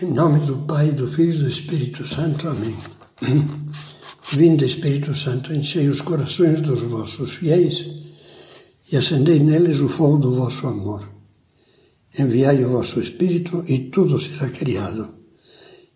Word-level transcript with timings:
Em 0.00 0.06
nome 0.06 0.40
do 0.46 0.56
Pai, 0.58 0.90
do 0.92 1.06
Filho 1.06 1.34
e 1.34 1.38
do 1.38 1.48
Espírito 1.48 2.06
Santo. 2.06 2.48
Amém. 2.48 2.74
Vinde, 4.32 4.64
Espírito 4.64 5.14
Santo, 5.14 5.52
enchei 5.52 5.88
os 5.88 6.00
corações 6.00 6.62
dos 6.62 6.80
vossos 6.82 7.34
fiéis 7.34 7.84
e 8.90 8.96
acendei 8.96 9.38
neles 9.38 9.80
o 9.80 9.88
fogo 9.88 10.16
do 10.16 10.34
vosso 10.34 10.66
amor. 10.66 11.06
Enviai 12.18 12.64
o 12.64 12.70
vosso 12.70 13.00
Espírito 13.00 13.64
e 13.68 13.90
tudo 13.90 14.18
será 14.18 14.48
criado, 14.48 15.08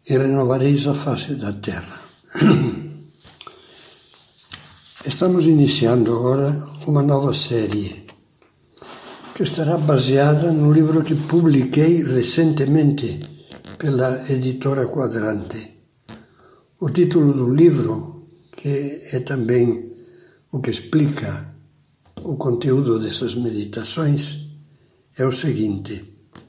e 0.08 0.18
renovareis 0.18 0.86
a 0.86 0.94
face 0.94 1.35
da 1.36 1.53
terra. 1.54 1.99
Estamos 5.07 5.46
iniciando 5.46 6.13
agora 6.13 6.50
uma 6.86 7.03
nova 7.03 7.32
série 7.32 8.04
que 9.35 9.43
estará 9.43 9.79
baseada 9.79 10.53
no 10.53 10.71
livro 10.72 11.03
que 11.03 11.14
publiquei 11.14 12.03
recentemente 12.03 13.36
pela 13.79 14.30
editora 14.30 14.86
Quadrante. 14.86 15.76
O 16.80 16.90
título 16.90 17.32
do 17.32 17.52
livro, 17.52 18.29
que 18.56 19.00
é 19.12 19.20
também 19.20 19.92
o 20.52 20.61
que 20.61 20.70
explica 20.70 21.54
o 22.22 22.36
conteúdo 22.36 22.98
dessas 22.98 23.34
meditações, 23.34 24.48
é 25.18 25.26
o 25.26 25.32
seguinte: 25.32 26.04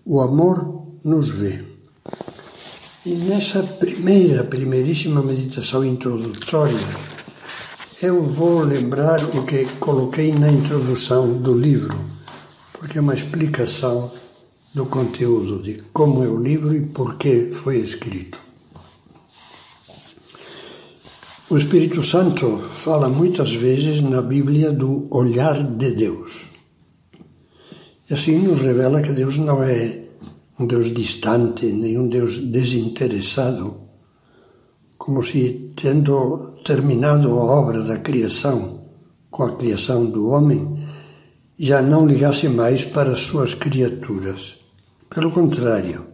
O 0.05 0.21
amor 0.21 0.97
nos 1.03 1.29
vê. 1.29 1.63
E 3.05 3.15
nessa 3.15 3.63
primeira, 3.63 4.43
primeiríssima 4.43 5.21
meditação 5.23 5.83
introdutória, 5.83 6.77
eu 8.01 8.21
vou 8.23 8.61
lembrar 8.61 9.23
o 9.35 9.45
que 9.45 9.65
coloquei 9.79 10.31
na 10.33 10.51
introdução 10.51 11.41
do 11.41 11.53
livro, 11.53 11.97
porque 12.73 12.97
é 12.97 13.01
uma 13.01 13.15
explicação 13.15 14.11
do 14.77 14.85
conteúdo, 14.85 15.61
de 15.61 15.81
como 15.91 16.23
é 16.23 16.27
o 16.27 16.37
livro 16.37 16.73
e 16.75 16.85
por 16.85 17.17
que 17.17 17.51
foi 17.51 17.77
escrito. 17.77 18.39
O 21.49 21.57
Espírito 21.57 22.03
Santo 22.03 22.59
fala 22.59 23.09
muitas 23.09 23.53
vezes 23.53 24.01
na 24.01 24.21
Bíblia 24.21 24.71
do 24.71 25.07
olhar 25.09 25.63
de 25.63 25.91
Deus. 25.91 26.47
E 28.07 28.13
assim 28.13 28.37
nos 28.37 28.61
revela 28.61 29.01
que 29.01 29.13
Deus 29.13 29.37
não 29.37 29.63
é 29.63 30.03
um 30.59 30.67
Deus 30.67 30.93
distante, 30.93 31.65
nem 31.65 31.97
um 31.97 32.07
Deus 32.07 32.39
desinteressado, 32.39 33.75
como 34.97 35.23
se, 35.23 35.71
tendo 35.75 36.53
terminado 36.63 37.31
a 37.31 37.43
obra 37.43 37.81
da 37.81 37.97
criação 37.97 38.81
com 39.31 39.43
a 39.43 39.55
criação 39.55 40.05
do 40.05 40.27
homem, 40.27 40.77
já 41.57 41.81
não 41.81 42.05
ligasse 42.05 42.47
mais 42.47 42.85
para 42.85 43.13
as 43.13 43.21
suas 43.21 43.55
criaturas. 43.55 44.66
Pelo 45.17 45.31
contrário, 45.31 46.05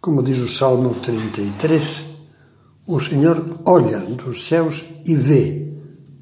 como 0.00 0.20
diz 0.20 0.38
o 0.38 0.48
Salmo 0.48 0.92
33, 0.96 2.04
o 2.84 2.98
Senhor 2.98 3.60
olha 3.64 4.00
dos 4.00 4.46
céus 4.46 4.84
e 5.06 5.14
vê 5.14 5.72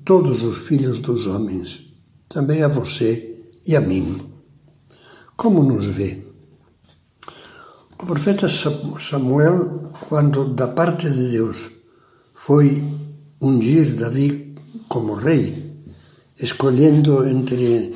todos 0.05 0.45
os 0.45 0.59
filhos 0.59 1.01
dos 1.01 1.27
homens, 1.27 1.81
também 2.29 2.63
a 2.63 2.69
você 2.69 3.47
e 3.67 3.75
a 3.75 3.81
mim. 3.81 4.21
Como 5.39 5.63
nos 5.63 5.87
vê? 5.87 6.23
O 7.99 8.05
profeta 8.05 8.47
Samuel, 8.47 9.81
quando 10.07 10.53
da 10.53 10.69
parte 10.69 11.11
de 11.11 11.31
Deus 11.31 11.71
foi 12.35 12.85
ungir 13.41 13.95
Davi 13.95 14.55
como 14.87 15.15
rei, 15.15 15.81
escolhendo 16.39 17.27
entre 17.27 17.95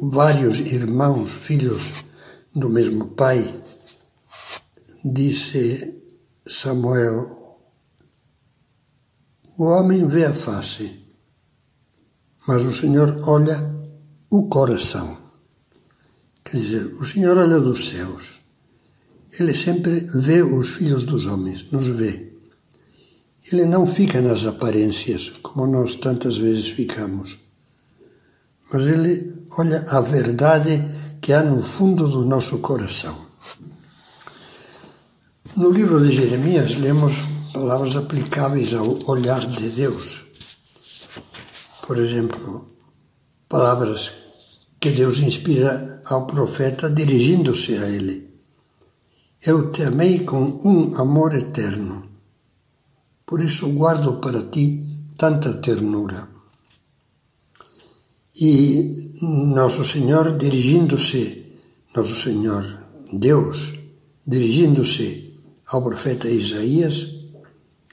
vários 0.00 0.60
irmãos, 0.60 1.32
filhos 1.32 2.06
do 2.58 2.68
mesmo 2.68 3.08
pai, 3.08 3.62
disse 5.04 6.02
Samuel: 6.46 7.56
O 9.58 9.64
homem 9.64 10.06
vê 10.06 10.24
a 10.24 10.34
face, 10.34 11.04
mas 12.46 12.64
o 12.64 12.72
Senhor 12.72 13.20
olha 13.28 13.58
o 14.30 14.48
coração. 14.48 15.18
Quer 16.44 16.56
dizer, 16.56 16.84
o 16.94 17.04
Senhor 17.04 17.36
olha 17.36 17.60
dos 17.60 17.90
céus. 17.90 18.40
Ele 19.38 19.54
sempre 19.54 20.00
vê 20.14 20.42
os 20.42 20.70
filhos 20.70 21.04
dos 21.04 21.26
homens, 21.26 21.70
nos 21.70 21.88
vê. 21.88 22.32
Ele 23.52 23.66
não 23.66 23.86
fica 23.86 24.20
nas 24.20 24.44
aparências, 24.46 25.28
como 25.42 25.66
nós 25.66 25.94
tantas 25.94 26.38
vezes 26.38 26.68
ficamos. 26.68 27.38
Mas 28.72 28.86
ele 28.86 29.34
olha 29.58 29.84
a 29.88 30.00
verdade 30.00 30.82
que 31.28 31.34
há 31.34 31.42
no 31.42 31.62
fundo 31.62 32.08
do 32.08 32.24
nosso 32.24 32.56
coração. 32.60 33.14
No 35.58 35.70
livro 35.70 36.02
de 36.02 36.10
Jeremias, 36.10 36.76
lemos 36.76 37.16
palavras 37.52 37.96
aplicáveis 37.96 38.72
ao 38.72 38.98
olhar 39.04 39.44
de 39.46 39.68
Deus. 39.68 40.22
Por 41.86 41.98
exemplo, 41.98 42.70
palavras 43.46 44.10
que 44.80 44.88
Deus 44.88 45.18
inspira 45.18 46.00
ao 46.06 46.26
profeta 46.26 46.88
dirigindo-se 46.88 47.74
a 47.74 47.86
ele. 47.86 48.32
Eu 49.44 49.70
te 49.70 49.82
amei 49.82 50.20
com 50.20 50.58
um 50.64 50.96
amor 50.96 51.34
eterno 51.34 52.08
por 53.26 53.42
isso 53.42 53.68
guardo 53.74 54.14
para 54.14 54.44
ti 54.44 54.82
tanta 55.18 55.52
ternura. 55.60 56.37
E 58.40 59.10
Nosso 59.20 59.84
Senhor 59.84 60.36
dirigindo-se, 60.38 61.44
Nosso 61.94 62.14
Senhor 62.14 62.64
Deus, 63.12 63.72
dirigindo-se 64.24 65.34
ao 65.66 65.82
profeta 65.82 66.28
Isaías, 66.28 67.26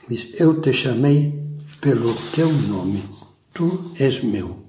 diz: 0.08 0.40
Eu 0.40 0.62
te 0.62 0.72
chamei 0.72 1.34
pelo 1.82 2.14
teu 2.32 2.52
nome, 2.54 3.04
tu 3.54 3.92
és 4.00 4.22
meu. 4.24 4.64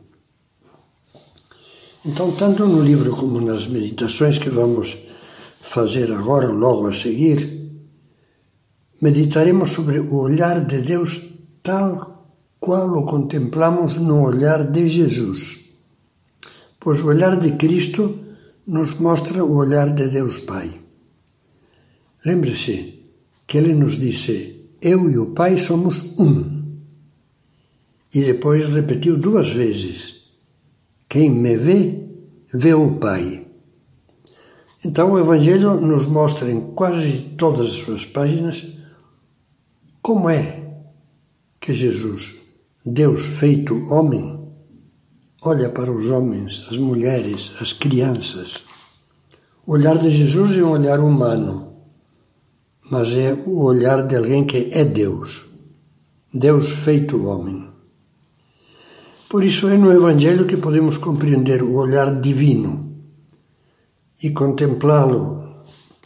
Então, 2.06 2.32
tanto 2.32 2.65
no 2.65 2.82
livro 2.82 3.15
como 3.15 3.41
nas 3.41 3.66
meditações 3.66 4.38
que 4.38 4.48
vamos 4.48 4.97
fazer 5.60 6.10
agora, 6.10 6.47
logo 6.47 6.86
a 6.86 6.92
seguir, 6.94 7.69
meditaremos 9.03 9.72
sobre 9.72 9.98
o 9.98 10.15
olhar 10.15 10.65
de 10.65 10.81
Deus 10.81 11.20
tal 11.62 12.32
qual 12.59 12.97
o 12.97 13.04
contemplamos 13.04 13.97
no 13.97 14.22
olhar 14.22 14.65
de 14.65 14.88
Jesus. 14.88 15.66
Pois 16.86 17.00
o 17.00 17.08
olhar 17.08 17.34
de 17.41 17.50
Cristo 17.56 18.16
nos 18.64 18.94
mostra 19.00 19.44
o 19.44 19.56
olhar 19.56 19.91
de 19.91 20.06
Deus 20.06 20.38
Pai. 20.38 20.70
Lembre-se 22.24 23.02
que 23.44 23.58
ele 23.58 23.74
nos 23.74 23.98
disse: 23.98 24.70
Eu 24.80 25.10
e 25.10 25.19
o 25.19 25.34
Pai 25.34 25.56
somos 25.56 26.00
um. 26.16 26.78
E 28.14 28.22
depois 28.22 28.72
repetiu 28.72 29.19
duas 29.19 29.48
vezes: 29.48 30.30
Quem 31.08 31.28
me 31.28 31.56
vê, 31.56 32.06
vê 32.54 32.72
o 32.72 32.92
Pai. 33.00 33.44
Então 34.84 35.10
o 35.10 35.18
Evangelho 35.18 35.80
nos 35.80 36.06
mostra 36.06 36.48
em 36.48 36.72
quase 36.72 37.34
todas 37.36 37.66
as 37.66 37.78
suas 37.78 38.06
páginas 38.06 38.64
como 40.00 40.30
é 40.30 40.84
que 41.58 41.74
Jesus, 41.74 42.32
Deus 42.84 43.26
feito 43.26 43.74
homem, 43.92 44.45
olha 45.46 45.68
para 45.68 45.92
os 45.92 46.10
homens, 46.10 46.66
as 46.68 46.76
mulheres, 46.76 47.52
as 47.60 47.72
crianças? 47.72 48.64
O 49.64 49.72
olhar 49.72 49.96
de 49.96 50.10
Jesus 50.10 50.56
é 50.56 50.62
um 50.64 50.70
olhar 50.70 50.98
humano, 50.98 51.72
mas 52.90 53.14
é 53.14 53.32
o 53.46 53.62
olhar 53.62 54.02
de 54.02 54.16
alguém 54.16 54.44
que 54.44 54.70
é 54.72 54.84
Deus, 54.84 55.46
Deus 56.34 56.70
feito 56.70 57.26
homem. 57.26 57.68
Por 59.28 59.44
isso 59.44 59.68
é 59.68 59.76
no 59.76 59.92
Evangelho 59.92 60.46
que 60.46 60.56
podemos 60.56 60.98
compreender 60.98 61.62
o 61.62 61.74
olhar 61.74 62.20
divino 62.20 62.96
e 64.22 64.30
contemplá-lo 64.30 65.44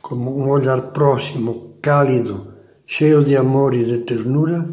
como 0.02 0.38
um 0.38 0.50
olhar 0.50 0.92
próximo, 0.92 1.76
cálido, 1.80 2.48
cheio 2.86 3.24
de 3.24 3.36
amor 3.36 3.74
e 3.74 3.84
de 3.84 3.98
ternura, 3.98 4.68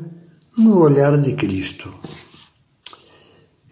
no 0.57 0.79
olhar 0.79 1.17
de 1.17 1.33
Cristo. 1.33 1.93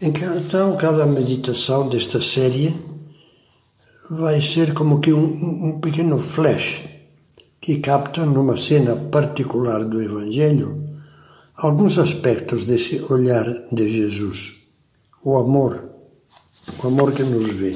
Então, 0.02 0.76
cada 0.78 1.06
meditação 1.06 1.88
desta 1.88 2.22
série 2.22 2.76
vai 4.10 4.42
ser 4.42 4.74
como 4.74 5.00
que 5.00 5.14
um, 5.14 5.68
um 5.68 5.80
pequeno 5.80 6.20
flash 6.20 6.84
que 7.62 7.80
capta 7.80 8.26
numa 8.26 8.58
cena 8.58 8.96
particular 8.96 9.84
do 9.86 10.02
Evangelho 10.02 10.84
alguns 11.56 11.98
aspectos 11.98 12.66
desse 12.66 13.02
olhar 13.12 13.46
de 13.72 13.90
Jesus, 13.90 14.56
o 15.24 15.38
amor, 15.38 15.90
o 16.84 16.88
amor 16.88 17.14
que 17.14 17.24
nos 17.24 17.48
vê. 17.48 17.76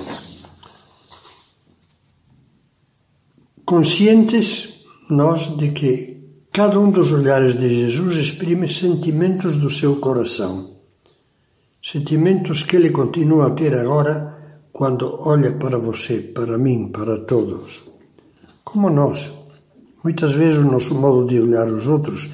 Conscientes 3.66 4.83
nós 5.10 5.56
de 5.57 5.69
que 5.69 6.10
Cada 6.51 6.80
um 6.80 6.89
dos 6.89 7.12
olhares 7.12 7.56
de 7.56 7.69
Jesus 7.69 8.18
exprime 8.18 8.68
sentimentos 8.68 9.56
do 9.57 9.69
seu 9.69 9.98
coração. 9.98 10.78
Sentimentos 11.91 12.63
que 12.63 12.75
ele 12.75 12.91
continua 12.91 13.47
a 13.47 13.51
ter 13.51 13.74
agora 13.77 14.68
quando 14.71 15.18
olha 15.21 15.53
para 15.53 15.77
você, 15.77 16.19
para 16.19 16.57
mim, 16.57 16.89
para 16.91 17.25
todos. 17.25 17.83
Como 18.63 18.89
nós, 18.89 19.31
Muitas 20.03 20.31
vezes 20.31 20.63
o 20.63 20.71
nosso 20.71 20.95
modo 20.95 21.27
de 21.27 21.39
olhar 21.39 21.68
os 21.68 21.86
outros 21.86 22.30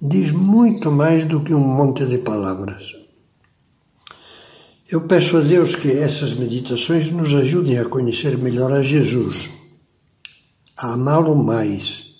diz 0.00 0.32
muito 0.32 0.90
mais 0.90 1.26
do 1.26 1.40
que 1.40 1.52
um 1.52 1.60
monte 1.60 2.06
de 2.06 2.18
palavras. 2.18 2.94
Eu 4.90 5.02
peço 5.02 5.36
a 5.36 5.40
Deus 5.40 5.74
que 5.74 5.90
essas 5.90 6.34
meditações 6.34 7.10
nos 7.10 7.34
ajudem 7.34 7.78
a 7.78 7.84
conhecer 7.84 8.36
melhor 8.38 8.72
a 8.72 8.82
Jesus, 8.82 9.50
a 10.76 10.94
amá-lo 10.94 11.36
mais 11.36 12.14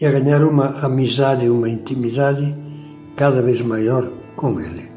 e 0.00 0.06
a 0.06 0.10
ganhar 0.10 0.42
uma 0.42 0.80
amizade, 0.80 1.48
uma 1.48 1.68
intimidade 1.68 2.54
cada 3.16 3.42
vez 3.42 3.60
maior 3.60 4.10
com 4.34 4.58
Ele. 4.58 4.89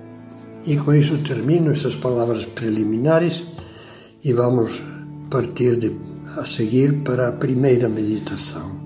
E 0.65 0.77
com 0.77 0.94
isso 0.94 1.18
termino 1.19 1.71
essas 1.71 1.95
palavras 1.95 2.45
preliminares 2.45 3.44
e 4.24 4.31
vamos 4.33 4.81
partir 5.30 5.75
de, 5.77 5.95
a 6.38 6.45
seguir 6.45 7.04
para 7.04 7.27
a 7.27 7.31
primeira 7.33 7.89
meditação. 7.89 8.82